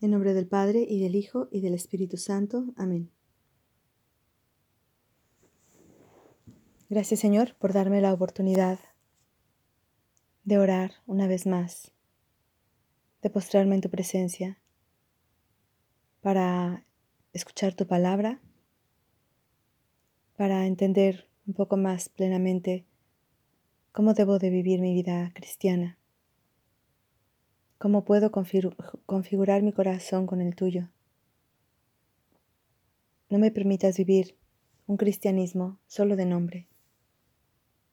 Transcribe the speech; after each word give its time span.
En 0.00 0.12
nombre 0.12 0.32
del 0.32 0.46
Padre 0.46 0.86
y 0.88 1.00
del 1.00 1.16
Hijo 1.16 1.48
y 1.50 1.60
del 1.60 1.74
Espíritu 1.74 2.16
Santo. 2.16 2.66
Amén. 2.76 3.10
Gracias 6.88 7.20
Señor 7.20 7.54
por 7.56 7.72
darme 7.72 8.00
la 8.00 8.14
oportunidad 8.14 8.78
de 10.44 10.58
orar 10.58 10.92
una 11.06 11.26
vez 11.26 11.46
más, 11.46 11.92
de 13.20 13.28
postrarme 13.28 13.74
en 13.74 13.82
tu 13.82 13.90
presencia, 13.90 14.58
para 16.22 16.86
escuchar 17.32 17.74
tu 17.74 17.86
palabra, 17.86 18.40
para 20.36 20.66
entender 20.66 21.28
un 21.46 21.52
poco 21.52 21.76
más 21.76 22.08
plenamente 22.08 22.86
cómo 23.92 24.14
debo 24.14 24.38
de 24.38 24.48
vivir 24.48 24.80
mi 24.80 24.94
vida 24.94 25.32
cristiana, 25.34 25.98
cómo 27.78 28.04
puedo 28.04 28.30
configurar 28.32 29.62
mi 29.62 29.72
corazón 29.72 30.26
con 30.26 30.40
el 30.40 30.56
tuyo. 30.56 30.88
No 33.30 33.38
me 33.38 33.50
permitas 33.50 33.96
vivir 33.96 34.36
un 34.86 34.96
cristianismo 34.96 35.78
solo 35.86 36.16
de 36.16 36.26
nombre. 36.26 36.66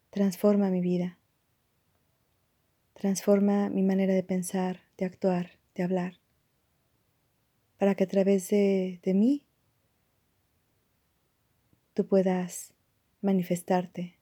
Transforma 0.10 0.70
mi 0.70 0.82
vida. 0.82 1.20
Transforma 2.94 3.70
mi 3.70 3.84
manera 3.84 4.14
de 4.14 4.24
pensar, 4.24 4.80
de 4.98 5.06
actuar, 5.06 5.60
de 5.76 5.84
hablar, 5.84 6.20
para 7.78 7.94
que 7.94 8.06
a 8.06 8.08
través 8.08 8.50
de, 8.50 9.02
de 9.04 9.14
mí 9.14 9.44
tú 11.94 12.08
puedas 12.08 12.74
manifestarte, 13.22 14.18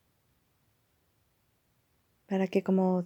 para 2.26 2.48
que 2.48 2.64
como 2.64 3.06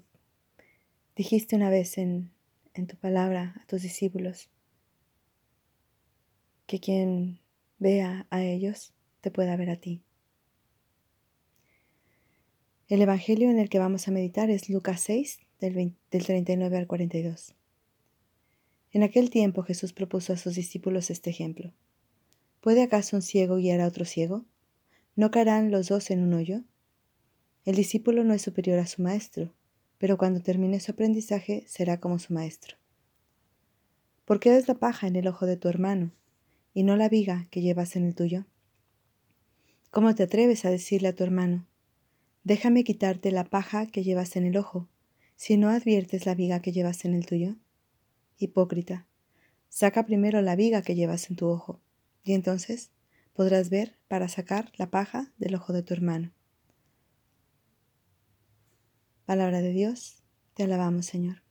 dijiste 1.18 1.58
una 1.58 1.70
vez 1.70 1.98
en, 1.98 2.32
en 2.78 2.88
tu 2.88 2.96
palabra 2.96 3.56
a 3.62 3.66
tus 3.68 3.82
discípulos, 3.82 4.50
que 6.66 6.80
quien 6.80 7.40
vea 7.80 8.28
a 8.30 8.44
ellos 8.44 8.94
te 9.22 9.32
pueda 9.32 9.56
ver 9.56 9.70
a 9.70 9.78
ti. 9.78 10.02
El 12.90 13.02
Evangelio 13.02 13.50
en 13.50 13.60
el 13.60 13.70
que 13.70 13.80
vamos 13.80 14.08
a 14.08 14.12
meditar 14.12 14.50
es 14.50 14.70
Lucas 14.70 15.02
6, 15.02 15.40
del, 15.60 15.94
39 16.10 16.78
al 16.78 16.88
42. 16.88 17.54
En 18.92 19.04
aquel 19.04 19.30
tiempo 19.30 19.64
Jesús 19.64 19.94
propuso 19.94 20.34
a 20.34 20.38
sus 20.38 20.56
discípulos 20.56 21.10
este 21.10 21.30
ejemplo. 21.30 21.74
¿Puede 22.62 22.84
acaso 22.84 23.16
un 23.16 23.22
ciego 23.22 23.58
guiar 23.58 23.82
a 23.82 23.88
otro 23.88 24.06
ciego? 24.06 24.46
¿No 25.16 25.32
caerán 25.32 25.72
los 25.72 25.90
dos 25.90 26.12
en 26.12 26.22
un 26.24 26.34
hoyo? 26.34 26.64
El 27.66 27.76
discípulo 27.76 28.24
no 28.24 28.34
es 28.34 28.42
superior 28.42 28.80
a 28.80 28.88
su 28.88 29.02
maestro, 29.02 29.54
pero 29.98 30.18
cuando 30.18 30.42
termine 30.42 30.80
su 30.80 30.92
aprendizaje 30.92 31.64
será 31.68 32.00
como 32.00 32.20
su 32.20 32.34
maestro. 32.34 32.78
¿Por 34.26 34.40
qué 34.40 34.50
ves 34.50 34.68
la 34.68 34.76
paja 34.76 35.08
en 35.08 35.16
el 35.16 35.28
ojo 35.28 35.46
de 35.46 35.58
tu 35.58 35.70
hermano 35.70 36.12
y 36.74 36.84
no 36.84 36.96
la 36.96 37.10
viga 37.10 37.48
que 37.50 37.62
llevas 37.62 37.96
en 37.96 38.06
el 38.06 38.16
tuyo? 38.16 38.46
¿Cómo 39.90 40.14
te 40.16 40.24
atreves 40.24 40.66
a 40.66 40.70
decirle 40.70 41.08
a 41.08 41.16
tu 41.16 41.24
hermano, 41.24 41.66
Déjame 42.48 42.86
quitarte 42.86 43.30
la 43.32 43.44
paja 43.44 43.88
que 43.88 44.06
llevas 44.06 44.38
en 44.38 44.46
el 44.46 44.56
ojo, 44.56 44.88
si 45.36 45.58
no 45.58 45.68
adviertes 45.68 46.26
la 46.26 46.34
viga 46.34 46.62
que 46.62 46.72
llevas 46.72 47.04
en 47.04 47.14
el 47.14 47.26
tuyo. 47.26 47.58
Hipócrita, 48.38 49.06
saca 49.68 50.06
primero 50.06 50.42
la 50.42 50.56
viga 50.56 50.82
que 50.82 50.96
llevas 50.96 51.30
en 51.30 51.36
tu 51.36 51.48
ojo, 51.48 51.82
y 52.24 52.32
entonces 52.32 52.92
podrás 53.34 53.70
ver 53.70 53.98
para 54.08 54.30
sacar 54.30 54.72
la 54.78 54.90
paja 54.90 55.34
del 55.38 55.56
ojo 55.56 55.74
de 55.74 55.84
tu 55.84 55.94
hermano. 55.94 56.32
Palabra 59.28 59.62
de 59.62 59.70
Dios, 59.70 60.24
te 60.56 60.64
alabamos 60.64 61.06
Señor. 61.06 61.44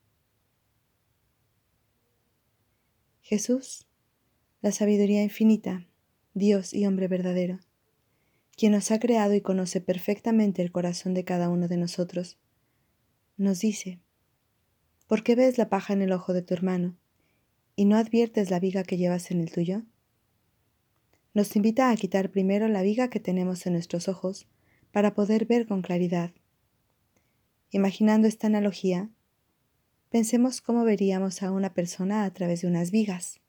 Jesús, 3.20 3.86
la 4.62 4.72
sabiduría 4.72 5.22
infinita, 5.22 5.86
Dios 6.34 6.74
y 6.74 6.86
hombre 6.86 7.06
verdadero 7.06 7.60
quien 8.56 8.72
nos 8.72 8.90
ha 8.90 8.98
creado 8.98 9.34
y 9.34 9.42
conoce 9.42 9.80
perfectamente 9.82 10.62
el 10.62 10.72
corazón 10.72 11.12
de 11.12 11.24
cada 11.24 11.50
uno 11.50 11.68
de 11.68 11.76
nosotros, 11.76 12.38
nos 13.36 13.60
dice, 13.60 14.00
¿por 15.06 15.22
qué 15.22 15.34
ves 15.34 15.58
la 15.58 15.68
paja 15.68 15.92
en 15.92 16.00
el 16.00 16.12
ojo 16.12 16.32
de 16.32 16.40
tu 16.40 16.54
hermano 16.54 16.96
y 17.76 17.84
no 17.84 17.96
adviertes 17.96 18.50
la 18.50 18.58
viga 18.58 18.82
que 18.82 18.96
llevas 18.96 19.30
en 19.30 19.40
el 19.42 19.52
tuyo? 19.52 19.82
Nos 21.34 21.54
invita 21.54 21.90
a 21.90 21.96
quitar 21.96 22.30
primero 22.30 22.66
la 22.68 22.80
viga 22.80 23.10
que 23.10 23.20
tenemos 23.20 23.66
en 23.66 23.74
nuestros 23.74 24.08
ojos 24.08 24.48
para 24.90 25.14
poder 25.14 25.44
ver 25.44 25.66
con 25.66 25.82
claridad. 25.82 26.32
Imaginando 27.70 28.28
esta 28.28 28.46
analogía, 28.46 29.10
pensemos 30.10 30.60
cómo 30.60 30.84
veríamos 30.84 31.42
a 31.42 31.50
una 31.50 31.74
persona 31.74 32.24
a 32.24 32.32
través 32.32 32.62
de 32.62 32.68
unas 32.68 32.90
vigas. 32.90 33.40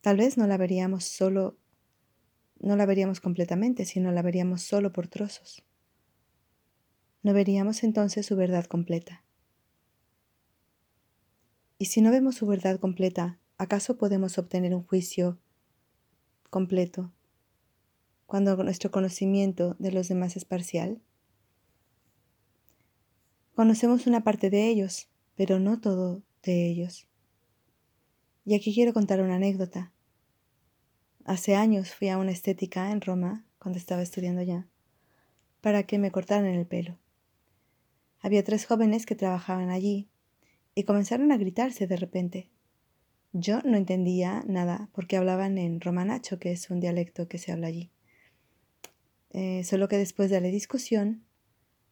Tal 0.00 0.16
vez 0.16 0.36
no 0.36 0.46
la 0.46 0.56
veríamos 0.56 1.04
solo 1.04 1.58
no 2.64 2.76
la 2.76 2.86
veríamos 2.86 3.20
completamente, 3.20 3.84
sino 3.84 4.10
la 4.10 4.22
veríamos 4.22 4.62
solo 4.62 4.92
por 4.92 5.06
trozos. 5.06 5.62
No 7.22 7.34
veríamos 7.34 7.84
entonces 7.84 8.24
su 8.24 8.36
verdad 8.36 8.64
completa. 8.64 9.22
Y 11.78 11.86
si 11.86 12.00
no 12.00 12.10
vemos 12.10 12.36
su 12.36 12.46
verdad 12.46 12.78
completa, 12.80 13.38
¿acaso 13.58 13.98
podemos 13.98 14.38
obtener 14.38 14.74
un 14.74 14.82
juicio 14.82 15.38
completo 16.48 17.12
cuando 18.26 18.56
nuestro 18.56 18.90
conocimiento 18.90 19.76
de 19.78 19.92
los 19.92 20.08
demás 20.08 20.36
es 20.36 20.46
parcial? 20.46 21.02
Conocemos 23.54 24.08
una 24.08 24.24
parte 24.24 24.50
de 24.50 24.66
ellos, 24.66 25.08
pero 25.36 25.60
no 25.60 25.80
todo 25.80 26.24
de 26.42 26.66
ellos. 26.66 27.06
Y 28.44 28.56
aquí 28.56 28.74
quiero 28.74 28.92
contar 28.92 29.20
una 29.20 29.36
anécdota. 29.36 29.92
Hace 31.24 31.54
años 31.54 31.94
fui 31.94 32.08
a 32.08 32.18
una 32.18 32.32
estética 32.32 32.90
en 32.90 33.00
Roma, 33.00 33.46
cuando 33.60 33.78
estaba 33.78 34.02
estudiando 34.02 34.40
allá, 34.40 34.66
para 35.60 35.84
que 35.84 36.00
me 36.00 36.10
cortaran 36.10 36.46
el 36.46 36.66
pelo. 36.66 36.98
Había 38.18 38.42
tres 38.42 38.66
jóvenes 38.66 39.06
que 39.06 39.14
trabajaban 39.14 39.70
allí 39.70 40.08
y 40.74 40.82
comenzaron 40.82 41.30
a 41.30 41.36
gritarse 41.36 41.86
de 41.86 41.96
repente. 41.96 42.50
Yo 43.32 43.60
no 43.62 43.76
entendía 43.76 44.42
nada 44.48 44.88
porque 44.92 45.16
hablaban 45.16 45.58
en 45.58 45.80
romanacho, 45.80 46.40
que 46.40 46.50
es 46.50 46.70
un 46.70 46.80
dialecto 46.80 47.28
que 47.28 47.38
se 47.38 47.52
habla 47.52 47.68
allí. 47.68 47.92
Eh, 49.30 49.62
solo 49.62 49.86
que 49.86 49.96
después 49.96 50.28
de 50.28 50.40
la 50.40 50.48
discusión, 50.48 51.24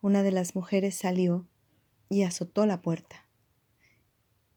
una 0.01 0.25
de 0.25 0.33
las 0.33 0.57
mujeres 0.57 0.97
salió 0.97 1.47
y 2.13 2.25
azotó 2.25 2.67
la 2.67 2.83
puerta. 2.83 3.27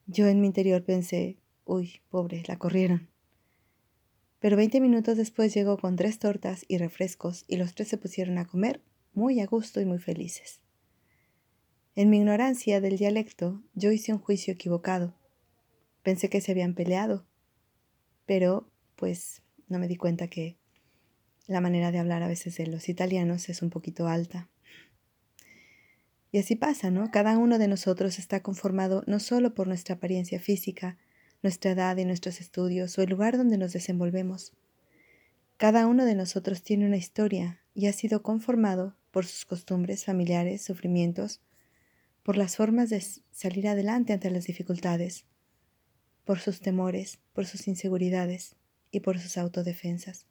Yo 0.08 0.28
en 0.28 0.42
mi 0.42 0.48
interior 0.48 0.84
pensé, 0.84 1.38
uy, 1.64 2.02
pobre, 2.10 2.44
la 2.48 2.58
corrieron. 2.58 3.10
Pero 4.40 4.58
veinte 4.58 4.82
minutos 4.82 5.16
después 5.16 5.54
llegó 5.54 5.78
con 5.78 5.96
tres 5.96 6.20
tortas 6.20 6.66
y 6.68 6.78
refrescos 6.78 7.46
y 7.48 7.56
los 7.56 7.74
tres 7.74 7.88
se 7.88 7.98
pusieron 7.98 8.38
a 8.40 8.46
comer 8.46 8.84
muy 9.14 9.40
a 9.40 9.46
gusto 9.46 9.80
y 9.80 9.86
muy 9.86 10.00
felices. 10.00 10.60
En 11.96 12.10
mi 12.10 12.18
ignorancia 12.18 12.82
del 12.82 12.98
dialecto, 12.98 13.64
yo 13.74 13.90
hice 13.90 14.12
un 14.12 14.20
juicio 14.20 14.54
equivocado. 14.54 15.16
Pensé 16.04 16.30
que 16.30 16.42
se 16.42 16.52
habían 16.52 16.76
peleado, 16.76 17.26
pero 18.26 18.70
pues 18.98 19.44
no 19.70 19.80
me 19.80 19.88
di 19.88 19.96
cuenta 19.96 20.28
que 20.28 20.58
la 21.48 21.62
manera 21.62 21.94
de 21.94 22.00
hablar 22.00 22.22
a 22.22 22.28
veces 22.28 22.58
de 22.58 22.68
los 22.68 22.90
italianos 22.90 23.48
es 23.48 23.62
un 23.62 23.70
poquito 23.70 24.10
alta. 24.10 24.50
Y 26.36 26.40
así 26.40 26.58
pasa, 26.58 26.92
¿no? 26.92 27.12
Cada 27.12 27.38
uno 27.38 27.58
de 27.58 27.70
nosotros 27.70 28.20
está 28.20 28.44
conformado 28.44 29.06
no 29.08 29.22
solo 29.22 29.56
por 29.56 29.68
nuestra 29.68 29.96
apariencia 29.96 30.38
física, 30.38 30.98
nuestra 31.42 31.72
edad 31.72 31.96
y 31.96 32.04
nuestros 32.04 32.42
estudios 32.42 32.98
o 32.98 33.02
el 33.02 33.10
lugar 33.10 33.38
donde 33.38 33.58
nos 33.58 33.72
desenvolvemos. 33.72 34.52
Cada 35.56 35.88
uno 35.88 36.04
de 36.04 36.14
nosotros 36.14 36.62
tiene 36.62 36.88
una 36.88 36.98
historia 36.98 37.62
y 37.74 37.86
ha 37.86 37.94
sido 37.94 38.22
conformado 38.22 38.98
por 39.12 39.26
sus 39.26 39.46
costumbres 39.46 40.04
familiares, 40.04 40.62
sufrimientos, 40.62 41.40
por 42.22 42.36
las 42.36 42.58
formas 42.58 42.90
de 42.90 43.02
salir 43.32 43.70
adelante 43.70 44.12
ante 44.12 44.30
las 44.30 44.44
dificultades, 44.44 45.24
por 46.26 46.40
sus 46.40 46.60
temores, 46.60 47.18
por 47.32 47.46
sus 47.46 47.66
inseguridades 47.70 48.58
y 48.92 49.00
por 49.00 49.20
sus 49.20 49.38
autodefensas. 49.38 50.26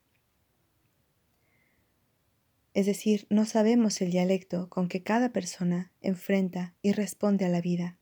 Es 2.75 2.87
decir, 2.87 3.27
no 3.31 3.47
sabemos 3.47 4.01
el 4.01 4.11
dialecto 4.11 4.69
con 4.69 4.89
que 4.89 5.03
cada 5.03 5.33
persona 5.33 5.93
enfrenta 6.01 6.75
y 6.83 6.91
responde 6.91 7.45
a 7.45 7.49
la 7.49 7.61
vida. 7.61 7.97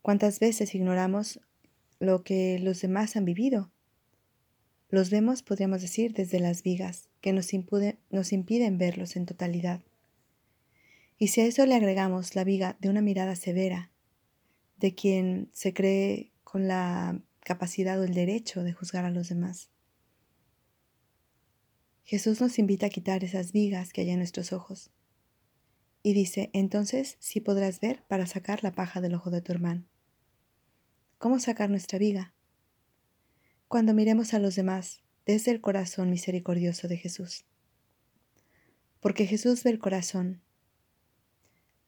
¿Cuántas 0.00 0.38
veces 0.38 0.74
ignoramos 0.74 1.40
lo 1.98 2.22
que 2.22 2.60
los 2.60 2.80
demás 2.80 3.16
han 3.16 3.24
vivido? 3.24 3.72
Los 4.88 5.10
vemos, 5.10 5.42
podríamos 5.42 5.82
decir, 5.82 6.12
desde 6.12 6.38
las 6.38 6.62
vigas, 6.62 7.08
que 7.20 7.32
nos, 7.32 7.52
impiden 7.52 8.78
verlos 8.78 9.16
en 9.16 9.26
totalidad. 9.26 9.80
Y 11.18 11.28
si 11.28 11.40
a 11.40 11.46
eso 11.46 11.66
le 11.66 11.74
agregamos 11.74 12.36
la 12.36 12.44
viga 12.44 12.76
de 12.80 12.90
una 12.90 13.00
mirada 13.00 13.34
severa, 13.34 13.90
de 14.76 14.94
quien 14.94 15.50
se 15.52 15.72
cree 15.72 16.30
con 16.44 16.68
la 16.68 17.20
capacidad 17.40 17.98
o 18.00 18.04
el 18.04 18.14
derecho 18.14 18.62
de 18.62 18.72
juzgar 18.72 19.04
a 19.04 19.10
los 19.10 19.28
demás. 19.28 19.71
Jesús 22.04 22.40
nos 22.40 22.58
invita 22.58 22.86
a 22.86 22.90
quitar 22.90 23.24
esas 23.24 23.52
vigas 23.52 23.92
que 23.92 24.02
hay 24.02 24.10
en 24.10 24.18
nuestros 24.18 24.52
ojos. 24.52 24.90
Y 26.02 26.14
dice, 26.14 26.50
entonces 26.52 27.16
sí 27.20 27.40
podrás 27.40 27.80
ver 27.80 28.02
para 28.08 28.26
sacar 28.26 28.64
la 28.64 28.72
paja 28.72 29.00
del 29.00 29.14
ojo 29.14 29.30
de 29.30 29.40
tu 29.40 29.52
hermano. 29.52 29.86
¿Cómo 31.18 31.38
sacar 31.38 31.70
nuestra 31.70 31.98
viga? 31.98 32.34
Cuando 33.68 33.94
miremos 33.94 34.34
a 34.34 34.40
los 34.40 34.56
demás 34.56 35.02
desde 35.24 35.52
el 35.52 35.60
corazón 35.60 36.10
misericordioso 36.10 36.88
de 36.88 36.96
Jesús. 36.96 37.44
Porque 39.00 39.26
Jesús 39.26 39.62
ve 39.62 39.70
el 39.70 39.78
corazón. 39.78 40.42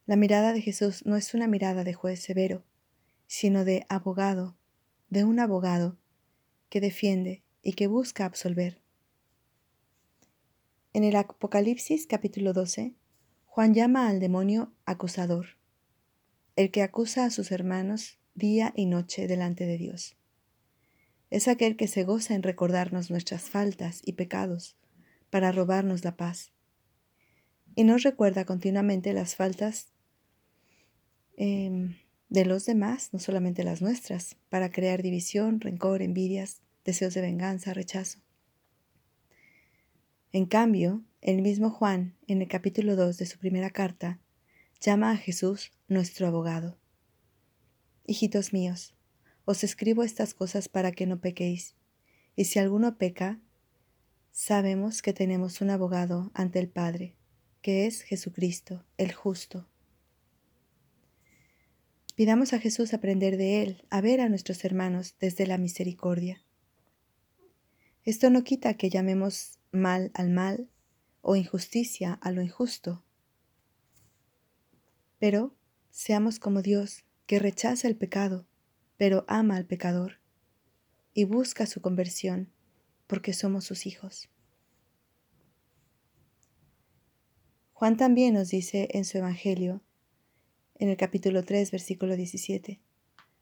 La 0.07 0.15
mirada 0.15 0.53
de 0.53 0.61
Jesús 0.61 1.05
no 1.05 1.17
es 1.17 1.35
una 1.35 1.49
mirada 1.49 1.83
de 1.83 1.95
juez 1.95 2.21
severo, 2.21 2.65
sino 3.27 3.65
de 3.65 3.85
abogado, 3.89 4.57
de 5.11 5.25
un 5.25 5.41
abogado 5.41 5.99
que 6.69 6.81
defiende 6.81 7.43
y 7.63 7.73
que 7.73 7.89
busca 7.89 8.25
absolver. 8.25 8.84
En 10.95 11.03
el 11.03 11.17
Apocalipsis 11.17 12.07
capítulo 12.07 12.53
12, 12.53 12.95
Juan 13.47 13.75
llama 13.75 14.09
al 14.09 14.21
demonio 14.21 14.73
acusador, 14.85 15.47
el 16.55 16.71
que 16.71 16.83
acusa 16.83 17.25
a 17.25 17.31
sus 17.31 17.51
hermanos 17.51 18.21
día 18.37 18.73
y 18.77 18.87
noche 18.87 19.27
delante 19.27 19.67
de 19.67 19.77
Dios. 19.77 20.15
Es 21.31 21.49
aquel 21.49 21.77
que 21.77 21.89
se 21.89 22.05
goza 22.05 22.37
en 22.37 22.45
recordarnos 22.45 23.11
nuestras 23.11 23.51
faltas 23.51 24.03
y 24.05 24.13
pecados 24.13 24.77
para 25.31 25.51
robarnos 25.51 26.05
la 26.05 26.17
paz. 26.17 26.53
Y 27.75 27.83
nos 27.83 28.05
recuerda 28.05 28.45
continuamente 28.45 29.13
las 29.15 29.35
faltas 29.35 29.89
em, 31.37 31.97
de 32.29 32.45
los 32.45 32.67
demás, 32.67 33.09
no 33.13 33.19
solamente 33.19 33.65
las 33.65 33.83
nuestras, 33.83 34.37
para 34.49 34.71
crear 34.71 35.03
división, 35.03 35.61
rencor, 35.61 36.03
envidias, 36.03 36.61
deseos 36.85 37.15
de 37.15 37.21
venganza, 37.23 37.75
rechazo. 37.75 38.24
En 40.35 40.47
cambio, 40.47 41.05
el 41.21 41.43
mismo 41.43 41.71
Juan, 41.71 42.17
en 42.27 42.43
el 42.43 42.49
capítulo 42.49 42.97
2 42.97 43.19
de 43.19 43.27
su 43.27 43.39
primera 43.39 43.71
carta, 43.71 44.19
llama 44.81 45.13
a 45.13 45.17
Jesús 45.17 45.71
nuestro 45.87 46.27
abogado. 46.27 46.77
Hijitos 48.05 48.53
míos, 48.53 48.97
os 49.45 49.63
escribo 49.63 50.03
estas 50.03 50.35
cosas 50.35 50.69
para 50.69 50.91
que 50.91 51.07
no 51.07 51.21
pequéis. 51.21 51.77
Y 52.35 52.47
si 52.47 52.59
alguno 52.59 52.99
peca, 52.99 53.41
sabemos 54.33 55.03
que 55.03 55.13
tenemos 55.13 55.61
un 55.61 55.71
abogado 55.71 56.33
ante 56.35 56.59
el 56.59 56.69
Padre, 56.69 57.15
que 57.63 57.87
es 57.87 58.03
Jesucristo, 58.03 58.85
el 58.99 59.13
justo. 59.13 59.69
Pidamos 62.17 62.55
a 62.55 62.59
Jesús 62.59 62.93
aprender 62.93 63.37
de 63.37 63.63
Él, 63.63 63.85
a 63.89 64.01
ver 64.01 64.21
a 64.21 64.29
nuestros 64.29 64.65
hermanos 64.65 65.15
desde 65.21 65.47
la 65.47 65.59
misericordia. 65.59 66.44
Esto 68.05 68.31
no 68.31 68.45
quita 68.45 68.75
que 68.75 68.91
llamemos 68.91 69.59
mal 69.73 70.11
al 70.15 70.31
mal 70.31 70.69
o 71.23 71.37
injusticia 71.37 72.15
a 72.15 72.31
lo 72.31 72.43
injusto, 72.43 73.03
pero 75.19 75.55
seamos 75.91 76.39
como 76.39 76.61
Dios, 76.61 77.05
que 77.27 77.39
rechaza 77.39 77.89
el 77.89 77.97
pecado 77.97 78.47
pero 78.97 79.25
ama 79.29 79.57
al 79.57 79.67
pecador 79.67 80.19
y 81.13 81.25
busca 81.25 81.67
su 81.67 81.81
conversión 81.81 82.51
porque 83.07 83.33
somos 83.33 83.65
sus 83.65 83.87
hijos. 83.87 84.29
Juan 87.73 87.97
también 87.97 88.35
nos 88.35 88.49
dice 88.49 88.89
en 88.93 89.05
su 89.05 89.19
Evangelio, 89.19 89.83
en 90.77 90.89
el 90.89 90.97
capítulo 90.97 91.45
3, 91.45 91.71
versículo 91.71 92.17
17, 92.17 92.81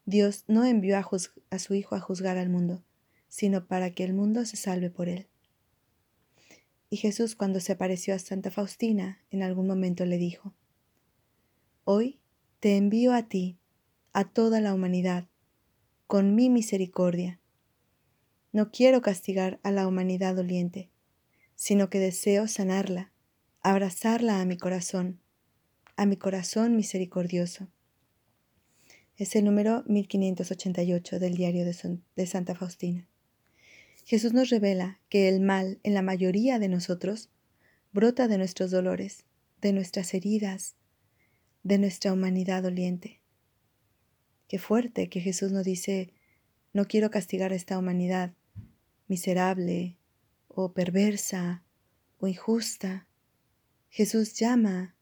Dios 0.05 0.45
no 0.49 0.65
envió 0.65 0.99
a, 0.99 1.09
a, 1.51 1.59
su 1.59 1.75
Hijo 1.75 1.95
a 1.95 2.01
juzgar 2.01 2.39
al 2.39 2.49
mundo, 2.49 2.83
sino 3.33 3.67
para 3.67 3.95
que 3.95 4.05
el 4.05 4.13
mundo 4.13 4.45
se 4.45 4.59
salve 4.59 4.91
por 4.91 5.09
él. 5.09 5.27
Y 6.91 6.99
Jesús 6.99 7.35
cuando 7.35 7.61
se 7.61 7.73
apareció 7.73 8.15
a 8.15 8.19
Santa 8.19 8.51
Faustina 8.51 9.25
en 9.31 9.43
algún 9.43 9.67
momento 9.67 10.05
le 10.05 10.19
dijo, 10.19 10.53
Hoy 11.85 12.21
te 12.61 12.77
envío 12.77 13.15
a 13.15 13.23
ti, 13.23 13.57
a 14.13 14.25
toda 14.25 14.61
la 14.61 14.75
humanidad, 14.75 15.29
con 16.07 16.35
mi 16.35 16.51
misericordia. 16.51 17.41
No 18.53 18.71
quiero 18.71 19.01
castigar 19.01 19.61
a 19.63 19.71
la 19.71 19.89
humanidad 19.89 20.37
doliente, 20.37 20.91
sino 21.55 21.89
que 21.89 22.01
deseo 22.01 22.49
sanarla, 22.49 23.15
abrazarla 23.63 24.43
a 24.43 24.45
mi 24.45 24.59
corazón, 24.59 25.23
a 25.97 26.05
mi 26.05 26.19
corazón 26.19 26.77
misericordioso. 26.77 27.69
Es 29.17 29.35
el 29.37 29.47
número 29.47 29.85
1588 29.87 31.19
del 31.19 31.35
diario 31.35 31.65
de, 31.65 32.27
Santa 32.27 32.55
Faustina. 32.55 33.09
Jesús 34.05 34.33
nos 34.33 34.51
revela 34.51 35.01
que 35.09 35.29
el 35.29 35.41
mal 35.41 35.79
en 35.83 35.95
la 35.95 36.03
mayoría 36.03 36.59
de 36.59 36.69
nosotros 36.69 37.31
brota 37.93 38.27
de 38.29 38.39
nuestros 38.39 38.71
dolores, 38.71 39.25
de 39.61 39.73
nuestras 39.73 40.13
heridas, 40.15 40.75
de 41.63 41.79
nuestra 41.79 42.13
humanidad 42.13 42.63
doliente. 42.63 43.21
Qué 44.49 44.59
fuerte 44.59 45.09
que 45.09 45.21
Jesús 45.21 45.53
nos 45.53 45.65
dice, 45.65 46.13
no 46.73 46.87
quiero 46.87 47.11
castigar 47.11 47.53
a 47.53 47.57
esta 47.57 47.79
humanidad 47.79 48.35
miserable 49.09 49.97
o 50.49 50.73
perversa 50.73 51.65
o 52.19 52.27
injusta. 52.27 53.07
Jesús 53.89 54.35
llama 54.35 54.97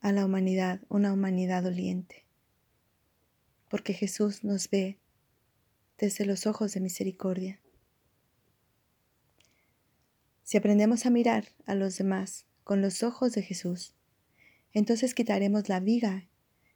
a 0.00 0.12
la 0.12 0.24
humanidad 0.24 0.80
una 0.88 1.12
humanidad 1.12 1.62
doliente, 1.62 2.26
porque 3.68 3.94
Jesús 3.94 4.42
nos 4.42 4.70
ve 4.70 4.98
desde 5.98 6.24
los 6.24 6.46
ojos 6.46 6.74
de 6.74 6.80
misericordia. 6.80 7.61
Si 10.42 10.56
aprendemos 10.56 11.06
a 11.06 11.10
mirar 11.10 11.48
a 11.66 11.74
los 11.74 11.96
demás 11.98 12.46
con 12.64 12.82
los 12.82 13.02
ojos 13.02 13.32
de 13.32 13.42
Jesús, 13.42 13.94
entonces 14.72 15.14
quitaremos 15.14 15.68
la 15.68 15.80
viga 15.80 16.28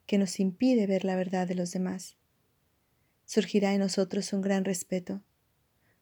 que 0.05 0.17
nos 0.17 0.39
impide 0.39 0.87
ver 0.87 1.03
la 1.03 1.15
verdad 1.15 1.47
de 1.47 1.55
los 1.55 1.71
demás. 1.71 2.15
Surgirá 3.25 3.73
en 3.73 3.79
nosotros 3.79 4.31
un 4.33 4.41
gran 4.41 4.63
respeto, 4.63 5.21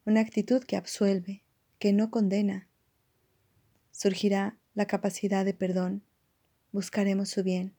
una 0.05 0.21
actitud 0.21 0.63
que 0.63 0.75
absuelve, 0.75 1.43
que 1.79 1.91
no 1.91 2.11
condena. 2.11 2.69
Surgirá 3.91 4.59
la 4.75 4.85
capacidad 4.85 5.43
de 5.43 5.53
perdón, 5.53 6.03
buscaremos 6.71 7.29
su 7.29 7.43
bien, 7.43 7.75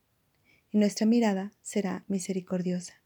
y 0.73 0.79
nuestra 0.79 1.07
mirada 1.07 1.53
será 1.63 2.05
misericordiosa. 2.09 3.03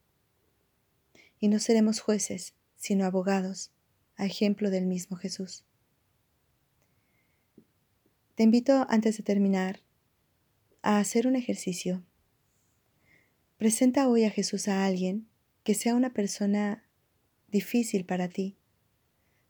Y 1.39 1.47
no 1.47 1.59
seremos 1.59 1.99
jueces, 1.99 2.55
sino 2.75 3.05
abogados, 3.05 3.71
a 4.15 4.25
ejemplo 4.25 4.71
del 4.71 4.87
mismo 4.87 5.17
Jesús. 5.17 5.65
Te 8.41 8.45
invito, 8.45 8.87
antes 8.89 9.17
de 9.17 9.23
terminar, 9.23 9.81
a 10.81 10.97
hacer 10.97 11.27
un 11.27 11.35
ejercicio 11.35 12.03
Presenta 13.59 14.07
hoy 14.07 14.23
a 14.23 14.31
Jesús 14.31 14.67
a 14.67 14.83
alguien 14.83 15.27
que 15.63 15.75
sea 15.75 15.93
una 15.93 16.11
persona 16.11 16.83
difícil 17.51 18.03
para 18.03 18.29
ti, 18.29 18.57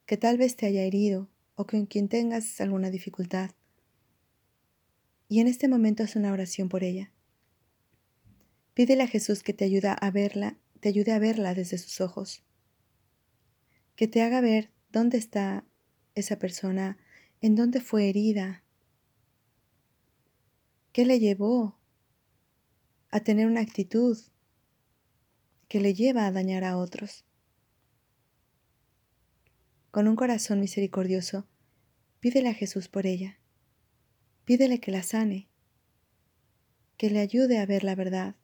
que 0.05 0.17
tal 0.17 0.37
vez 0.37 0.57
te 0.57 0.65
haya 0.65 0.83
herido 0.83 1.29
o 1.55 1.65
con 1.65 1.85
quien 1.85 2.09
tengas 2.09 2.59
alguna 2.59 2.89
dificultad. 2.89 3.51
Y 5.29 5.39
en 5.39 5.47
este 5.47 5.69
momento 5.69 6.03
haz 6.03 6.17
una 6.17 6.33
oración 6.33 6.67
por 6.67 6.83
ella. 6.83 7.13
Pídele 8.73 9.03
a 9.03 9.07
Jesús 9.07 9.41
que 9.41 9.53
te 9.53 9.63
ayude 9.63 9.87
a 9.87 10.11
verla, 10.11 10.57
te 10.81 10.89
ayude 10.89 11.13
a 11.13 11.19
verla 11.19 11.53
desde 11.53 11.77
sus 11.77 12.01
ojos. 12.01 12.43
Que 13.95 14.09
te 14.09 14.21
haga 14.21 14.41
ver 14.41 14.69
dónde 14.91 15.17
está 15.17 15.63
esa 16.13 16.37
persona, 16.39 16.97
en 17.39 17.55
dónde 17.55 17.79
fue 17.79 18.09
herida, 18.09 18.65
qué 20.91 21.05
le 21.05 21.19
llevó 21.19 21.77
a 23.09 23.21
tener 23.21 23.47
una 23.47 23.61
actitud 23.61 24.17
que 25.67 25.79
le 25.79 25.93
lleva 25.93 26.25
a 26.25 26.31
dañar 26.31 26.63
a 26.63 26.77
otros. 26.77 27.25
Con 29.91 30.07
un 30.07 30.15
corazón 30.15 30.59
misericordioso, 30.59 31.47
pídele 32.19 32.49
a 32.49 32.53
Jesús 32.53 32.89
por 32.89 33.05
ella. 33.05 33.39
Pídele 34.43 34.79
que 34.79 34.91
la 34.91 35.03
sane, 35.03 35.49
que 36.97 37.09
le 37.09 37.19
ayude 37.19 37.59
a 37.59 37.65
ver 37.65 37.83
la 37.83 37.95
verdad. 37.95 38.35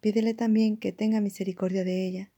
Pídele 0.00 0.34
también 0.34 0.76
que 0.76 0.92
tenga 0.92 1.20
misericordia 1.20 1.84
de 1.84 2.06
ella 2.06 2.32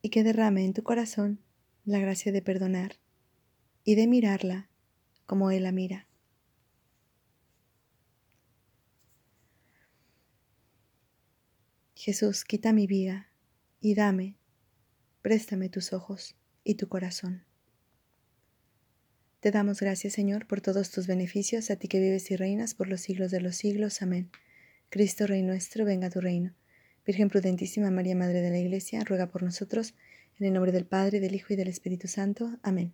y 0.00 0.08
que 0.10 0.24
derrame 0.24 0.64
en 0.64 0.72
tu 0.72 0.82
corazón 0.82 1.40
la 1.84 1.98
gracia 1.98 2.32
de 2.32 2.40
perdonar 2.42 2.96
y 3.84 3.94
de 3.94 4.06
mirarla 4.06 4.70
como 5.26 5.50
Él 5.50 5.64
la 5.64 5.72
mira. 5.72 6.08
Jesús, 12.04 12.44
quita 12.44 12.74
mi 12.74 12.86
vida 12.86 13.30
y 13.80 13.94
dame, 13.94 14.36
préstame 15.22 15.70
tus 15.70 15.94
ojos 15.94 16.36
y 16.62 16.74
tu 16.74 16.86
corazón. 16.86 17.46
Te 19.40 19.50
damos 19.50 19.80
gracias, 19.80 20.12
Señor, 20.12 20.46
por 20.46 20.60
todos 20.60 20.90
tus 20.90 21.06
beneficios, 21.06 21.70
a 21.70 21.76
ti 21.76 21.88
que 21.88 22.00
vives 22.00 22.30
y 22.30 22.36
reinas 22.36 22.74
por 22.74 22.88
los 22.88 23.00
siglos 23.00 23.30
de 23.30 23.40
los 23.40 23.56
siglos. 23.56 24.02
Amén. 24.02 24.30
Cristo, 24.90 25.26
Rey 25.26 25.42
nuestro, 25.42 25.86
venga 25.86 26.08
a 26.08 26.10
tu 26.10 26.20
reino. 26.20 26.54
Virgen 27.06 27.30
prudentísima 27.30 27.90
María, 27.90 28.14
Madre 28.14 28.42
de 28.42 28.50
la 28.50 28.58
Iglesia, 28.58 29.02
ruega 29.02 29.30
por 29.30 29.42
nosotros, 29.42 29.94
en 30.38 30.44
el 30.48 30.52
nombre 30.52 30.72
del 30.72 30.84
Padre, 30.84 31.20
del 31.20 31.34
Hijo 31.34 31.54
y 31.54 31.56
del 31.56 31.68
Espíritu 31.68 32.06
Santo. 32.06 32.58
Amén. 32.62 32.92